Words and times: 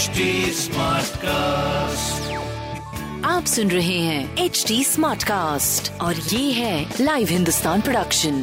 HD 0.00 0.24
Smartcast. 0.56 2.28
आप 3.26 3.44
सुन 3.44 3.70
रहे 3.70 3.98
हैं 3.98 4.44
एच 4.44 4.64
डी 4.68 4.82
स्मार्ट 4.84 5.22
कास्ट 5.22 5.90
और 6.00 6.14
ये 6.32 6.52
है 6.52 6.84
लाइव 7.00 7.28
हिंदुस्तान 7.30 7.80
प्रोडक्शन 7.80 8.34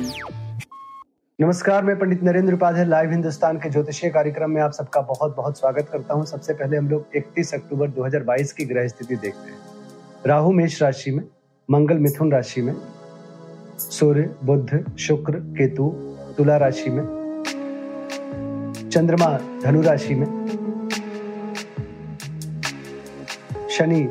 नमस्कार 1.40 1.84
मैं 1.84 1.98
पंडित 2.00 2.24
नरेंद्र 2.24 2.54
उपाध्याय 2.54 2.86
लाइव 2.86 3.12
हिंदुस्तान 3.12 3.58
के 3.58 3.70
ज्योतिषीय 3.70 4.10
कार्यक्रम 4.10 4.52
में 4.52 4.62
आप 4.62 4.72
सबका 4.72 5.02
बहुत 5.02 5.36
बहुत 5.38 5.60
स्वागत 5.60 5.90
करता 5.92 6.14
हूँ। 6.14 6.26
सबसे 6.26 6.54
पहले 6.54 6.78
हम 6.78 6.90
लोग 6.90 7.18
31 7.18 7.54
अक्टूबर 7.54 7.90
2022 7.92 8.52
की 8.52 8.66
ग्रह 8.66 8.88
स्थिति 8.88 9.16
देखते 9.16 9.52
हैं। 9.52 9.60
राहु 10.28 10.52
मेष 10.52 10.82
राशि 10.82 11.12
में 11.12 11.24
मंगल 11.70 11.98
मिथुन 11.98 12.32
राशि 12.32 12.62
में 12.62 12.74
सूर्य 13.90 14.30
बुद्ध 14.44 14.84
शुक्र 15.08 15.40
केतु 15.58 15.90
तुला 16.38 16.58
राशि 16.66 16.90
में 16.90 17.04
चंद्रमा 18.90 19.38
धनु 19.64 19.82
राशि 19.82 20.16
में 20.16 20.28
शनि 23.78 24.02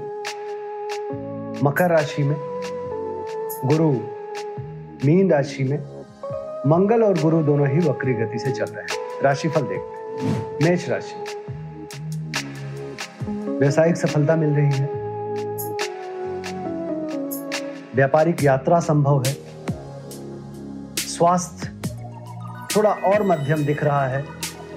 मकर 1.62 1.90
राशि 1.90 2.22
में, 2.22 2.36
गुरु 3.64 3.90
मीन 5.06 5.30
राशि 5.32 5.64
में, 5.64 5.78
मंगल 6.66 7.02
और 7.02 7.20
गुरु 7.20 7.42
दोनों 7.42 7.68
ही 7.68 7.78
वक्री 7.78 8.12
गति 8.14 8.38
से 8.38 8.50
चल 8.52 8.64
रहे 8.64 8.82
हैं। 8.82 9.22
राशिफल 9.22 9.60
देखते 9.60 10.26
हैं। 10.26 10.58
मेष 10.62 10.88
राशि। 10.88 11.14
व्यवसायिक 13.58 13.96
सफलता 13.96 14.36
मिल 14.36 14.48
रही 14.48 14.70
है। 14.70 14.86
व्यापारिक 17.94 18.44
यात्रा 18.44 18.80
संभव 18.80 19.22
है। 19.26 19.32
स्वास्थ्य 20.96 21.68
थोड़ा 22.76 22.90
और 22.90 23.22
मध्यम 23.22 23.64
दिख 23.64 23.84
रहा 23.84 24.06
है, 24.06 24.22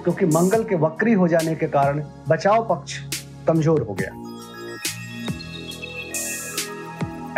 क्योंकि 0.02 0.26
मंगल 0.26 0.64
के 0.64 0.74
वक्री 0.76 1.12
हो 1.12 1.28
जाने 1.28 1.54
के 1.54 1.66
कारण 1.66 2.02
बचाव 2.28 2.66
पक्ष 2.70 2.98
कमज़ोर 3.48 3.82
हो 3.82 3.94
गया। 3.94 4.19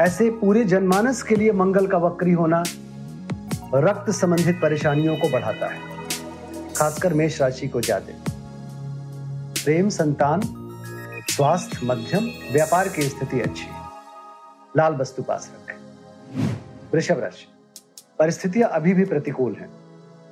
ऐसे 0.02 0.28
पूरे 0.30 0.62
जनमानस 0.64 1.22
के 1.22 1.36
लिए 1.36 1.52
मंगल 1.52 1.86
का 1.86 1.98
वक्री 1.98 2.32
होना 2.32 2.62
रक्त 3.76 4.10
संबंधित 4.10 4.56
परेशानियों 4.62 5.14
को 5.16 5.28
बढ़ाता 5.28 5.66
है, 5.66 5.80
खासकर 6.76 7.14
मेष 7.14 7.40
राशि 7.40 7.68
को 7.68 7.80
ज़्यादा। 7.80 8.14
प्रेम, 9.64 9.88
संतान, 9.88 10.40
स्वास्थ्य, 11.30 11.86
मध्यम, 11.86 12.26
व्यापार 12.52 12.88
की 12.88 13.02
स्थिति 13.02 13.40
अच्छी 13.40 13.68
लाल 14.74 14.94
वस्तु 14.94 15.22
पास 15.22 15.50
रखें। 15.54 16.50
वृषभ 16.92 17.20
राशि, 17.20 17.46
परिस्थितियाँ 18.18 18.70
अभी 18.70 18.94
भी 18.94 19.04
प्रतिकूल 19.04 19.54
हैं। 19.54 19.70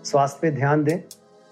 स्वास्थ्य 0.05 0.39
पे 0.43 0.51
ध्यान 0.51 0.85
दें। 0.85 0.99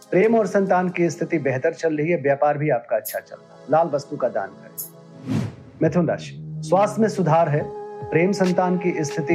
प्रेम 0.02 0.36
और 0.36 0.46
संतान 0.48 0.88
की 0.90 1.10
स्थिति 1.10 1.38
बेहतर 1.40 1.74
चल 1.74 1.96
रही 1.96 2.10
है, 2.10 2.20
व्यापार 2.22 2.58
भी 2.58 2.70
आपका 2.70 2.96
अच्छा 2.96 3.20
चल 3.20 3.36
रहा 3.36 3.56
है। 3.56 3.70
लाल 3.70 3.90
वस्तु 3.94 4.16
का 4.16 4.28
दान 4.28 4.50
करें। 4.50 5.80
मिथुन 5.82 6.08
राशि, 6.08 6.62
स्वास्थ्य 6.68 7.02
में 7.02 7.08
सुधार 7.08 7.48
है। 7.48 7.77
प्रेम 8.02 8.32
संतान 8.32 8.78
की 8.78 9.04
स्थिति 9.04 9.34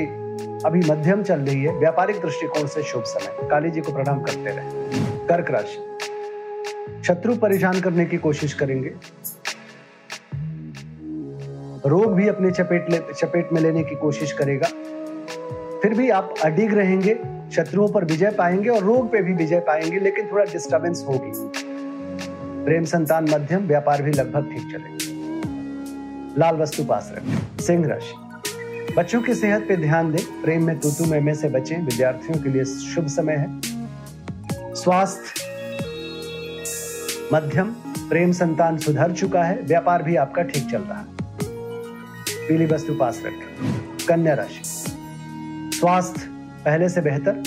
अभी 0.66 0.80
मध्यम 0.80 1.24
चल 1.24 1.40
रही 1.40 1.64
है। 1.64 1.80
व्यापारिक 1.80 2.22
दृष्टिकोण 2.22 2.68
से 2.68 2.84
शुभ 2.84 3.04
समय। 3.04 3.50
काली 3.50 3.72
जी 3.72 3.82
को 3.82 3.92
प्रणाम 3.92 4.22
करते 4.22 4.50
रहे। 4.50 4.90
कर्क 5.28 5.52
राशि। 5.52 5.90
शत्रु 7.04 7.36
परेशान 7.36 7.82
करने 7.82 8.06
की 8.06 8.18
कोशिश 8.18 8.54
करेंगे। 8.54 8.92
रोग 11.90 12.14
भी 12.14 12.28
अपने 12.28 12.52
चपेट 12.52 12.90
ले, 12.90 12.98
चपेट 12.98 13.50
में 13.54 13.62
लेने 13.62 13.84
की 13.84 13.96
कोशिश 13.96 14.32
करेगा। 14.32 14.68
फिर 15.80 15.94
भी 15.98 16.10
आप 16.10 16.36
अडिग 16.44 16.74
रहेंगे, 16.74 17.20
शत्रुओं 17.52 17.88
पर 17.88 18.06
विजय 18.06 18.32
पाएँगे 18.32 18.70
और 18.70 18.84
रोग 18.84 19.12
पे 19.12 19.22
भी 19.22 19.34
विजय 19.34 19.60
पाएँगे, 19.60 20.00
लेकिन 20.00 20.32
थोड़ा 20.32 20.46
डिस्टरबेंस 20.46 21.06
होगी। 21.08 21.32
प्रेम 22.66 22.84
संतान 22.84 23.24
मध्यम, 23.24 23.68
व्यापार 23.68 24.02
भी 24.02 24.12
लगभग 24.12 24.44
ठीक 24.44 24.62
चलेगा। 24.62 25.14
लाल 26.38 26.56
वस्तु 26.56 26.84
पास 26.84 27.14
रखें। 27.16 27.62
सिंह 27.62 27.88
राशि। 27.88 28.23
बच्चों 28.92 29.22
की 29.22 29.36
सेहत 29.36 29.66
पे 29.68 29.78
ध्यान 29.78 30.12
दें। 30.12 30.42
प्रेम 30.42 30.64
में 30.64 30.80
तूतू 30.80 31.06
में 31.06 31.36
से 31.36 31.50
बचें। 31.50 31.86
विद्यार्थियों 31.86 32.44
के 32.44 32.50
लिए 32.50 32.66
शुभ 32.66 33.08
समय 33.08 33.34
है। 33.34 33.62
स्वास्थ्य, 34.76 35.24
मध्यम, 37.34 37.66
प्रेम 38.10 38.32
संतान 38.32 38.78
सुधर 38.78 39.12
चुका 39.12 39.44
है। 39.44 39.62
व्यापार 39.62 40.04
भी 40.04 40.16
आपका 40.16 40.42
ठीक 40.42 40.72
चल 40.72 40.82
रहा 40.82 41.00
है। 41.00 41.06
पीली 42.48 42.66
वस्तु 42.66 42.96
पास 42.96 43.22
रखें। 43.26 43.74
कन्या 44.08 44.34
राशि। 44.34 44.62
स्वास्थ्य 45.78 46.22
पहले 46.66 46.90
से 46.90 47.02
बेहतर। 47.02 47.44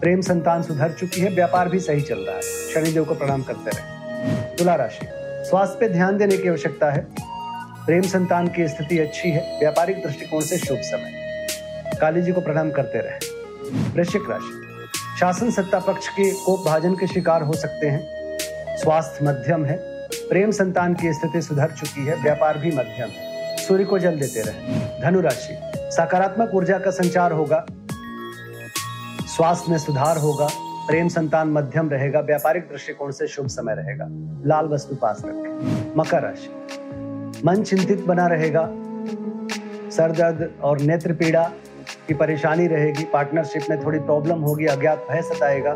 प्रेम 0.00 0.20
संतान 0.20 0.62
सुधर 0.62 0.92
चुकी 0.92 1.20
है। 1.20 1.34
व्यापार 1.34 1.68
भी 1.68 1.80
सही 1.80 2.00
चल 2.00 2.18
रहा 2.18 2.36
है। 2.36 2.42
शनिदेव 2.42 3.04
को 3.04 3.14
प्रणाम 3.14 3.42
करते 3.42 3.70
रहे। 3.70 4.56
तुला 4.56 4.74
राशि। 4.74 5.06
स्वास्थ्य 5.48 5.76
पे 5.80 5.88
ध्यान 5.88 6.18
देने 6.18 6.36
की 6.36 6.48
आवश्यकता 6.48 6.90
है। 6.90 7.06
प्रेम 7.88 8.02
संतान 8.02 8.48
की 8.48 8.68
स्थिति 8.68 8.98
अच्छी 8.98 9.30
है, 9.30 9.58
व्यापारिक 9.58 10.02
दृष्टिकोण 10.02 10.40
से 10.40 10.58
शुभ 10.58 10.78
समय। 10.78 11.10
काली 12.00 12.22
जी 12.22 12.32
को 12.32 12.40
प्रणाम 12.40 12.70
करते 12.70 12.98
रहे। 12.98 13.18
वृश्चिक 13.92 14.22
राशि। 14.30 14.78
शासन 15.20 15.50
सत्ता 15.50 15.78
पक्ष 15.78 16.08
के 16.08 16.30
कोप 16.30 16.66
भाजन 16.66 16.94
के 16.94 17.06
शिकार 17.06 17.42
हो 17.42 17.52
सकते 17.52 17.86
हैं। 17.86 18.06
स्वास्थ्य 18.76 19.24
मध्यम 19.24 19.64
है। 19.64 19.76
प्रेम 20.14 20.50
संतान 20.50 20.94
की 20.94 21.12
स्थिति 21.12 21.42
सुधर 21.42 21.70
चुकी 21.70 22.06
है। 22.06 22.22
व्यापार 22.22 22.58
भी 22.58 22.70
मध्यम 22.70 23.08
है। 23.08 23.56
सूर्य 23.56 23.84
को 23.84 23.98
जल 23.98 24.18
देते 24.20 24.42
रहे। 24.42 24.80
धनु 25.02 25.20
राशि 25.20 25.58
सकारात्मक 25.76 26.50
ऊर्जा 26.54 26.78
का 26.78 26.90
संचार 26.90 27.32
होगा। 27.32 27.66
स्वास्थ्य 29.26 29.70
में 29.70 29.78
सुधार 29.78 30.16
होगा। 30.16 30.48
प्रेम 30.88 31.08
संतान 31.08 31.48
मध्यम 31.48 31.90
रहेगा। 31.90 32.20
व्यापारिक 32.20 32.62
दृष्टिकोण 32.62 33.10
से 33.10 33.28
शुभ 33.28 33.46
समय 33.46 33.74
रहेगा। 33.74 34.06
लाल 34.46 34.66
वस्तु 34.66 34.94
पास 34.94 35.22
रखें। 35.24 35.92
मकर 35.96 36.22
राशि। 36.22 36.67
मन 37.44 37.62
चिंतित 37.62 38.04
बना 38.04 38.26
रहेगा। 38.26 38.68
सर 39.90 40.12
दर्द 40.12 40.50
और 40.62 40.80
नेत्र 40.80 41.12
पीड़ा 41.12 41.52
की 42.08 42.14
परेशानी 42.14 42.66
रहेगी। 42.66 43.04
पार्टनरशिप 43.04 43.62
में 43.70 43.84
थोड़ी 43.84 43.98
प्रॉब्लम 43.98 44.38
होगी, 44.38 44.66
अज्ञात 44.66 45.06
भय 45.10 45.22
सताएगा। 45.22 45.74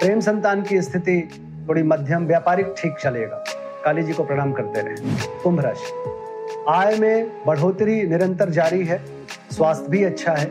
प्रेम 0.00 0.20
संतान 0.20 0.62
की 0.62 0.82
स्थिति 0.82 1.28
थोड़ी 1.68 1.82
मध्यम, 1.82 2.26
व्यापारिक 2.26 2.74
ठीक 2.78 2.94
चलेगा। 3.02 3.44
काली 3.84 4.02
जी 4.02 4.12
को 4.12 4.24
प्रणाम 4.24 4.52
करते 4.52 4.80
रहे। 4.80 4.94
कुंभ 5.42 5.60
राशि। 5.60 5.92
आय 6.68 6.96
में 6.96 7.44
बढ़ोतरी 7.46 8.02
निरंतर 8.02 8.50
जारी 8.50 8.84
है। 8.84 9.02
स्वास्थ्य 9.50 9.86
भी 9.88 10.04
अच्छा 10.04 10.32
है। 10.32 10.46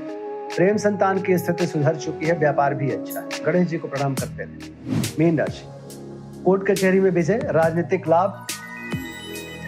प्रेम 0.47 0.77
संतान 0.77 1.21
की 1.21 1.37
स्थिति 1.37 1.67
सुधर 1.67 1.95
चुकी 1.95 2.25
है। 2.25 2.37
व्यापार 2.37 2.73
भी 2.73 2.91
अच्छा 2.91 3.19
है। 3.19 3.43
गणेश 3.45 3.67
जी 3.67 3.77
को 3.77 3.87
प्रणाम 3.87 4.15
करते 4.15 4.43
रहे। 4.43 4.95
मीन 5.19 5.39
राशि। 5.39 5.65
कोर्ट 6.43 6.71
कचहरी 6.71 6.99
में 6.99 7.11
विजय। 7.11 7.39
राजनीतिक 7.45 8.07
लाभ। 8.07 8.47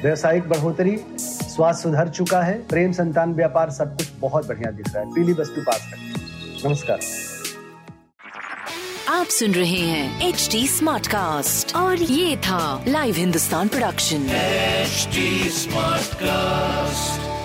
व्यवसायिक 0.03 0.49
बढ़ोतरी 0.49 0.97
स्वास्थ्य 1.19 1.83
सुधर 1.83 2.09
चुका 2.09 2.41
है 2.41 2.67
प्रेम 2.67 2.91
संतान 2.91 3.33
व्यापार 3.33 3.71
सब 3.71 3.97
कुछ 3.97 4.07
बहुत 4.19 4.47
बढ़िया 4.47 4.71
दिख 4.71 4.93
रहा 4.95 5.03
है। 5.03 5.11
पीली 5.13 5.33
वस्तु 5.33 5.61
पास 5.61 5.89
रखें। 5.93 6.69
नमस्कार। 6.69 6.99
आप 9.09 9.25
सुन 9.25 9.51
रहे 9.51 9.79
हैं 9.79 10.29
एच 10.29 10.49
डी 10.51 10.67
स्मार्ट 10.67 11.07
कास्ट 11.07 11.75
और 11.75 11.97
ये 11.97 12.37
था 12.37 12.83
live 12.87 13.15
Hindustan 13.15 13.67
production 13.67 14.27
smart 14.27 16.05
Smartcast. 16.05 17.38